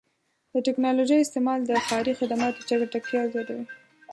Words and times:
د 0.53 0.55
ټکنالوژۍ 0.67 1.19
استعمال 1.21 1.59
د 1.65 1.71
ښاري 1.87 2.13
خدماتو 2.19 2.65
چټکتیا 2.69 3.21
زیاتوي. 3.33 3.65